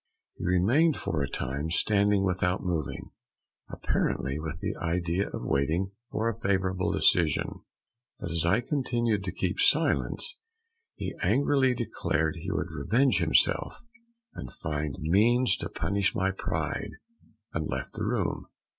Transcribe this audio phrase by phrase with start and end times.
[0.33, 3.11] He remained for a time standing without moving,
[3.69, 7.61] apparently with the idea of waiting for a favorable decision,
[8.19, 10.39] but as I continued to keep silence,
[10.95, 13.77] he angrily declared he would revenge himself
[14.33, 16.93] and find means to punish my pride,
[17.53, 18.47] and left the room.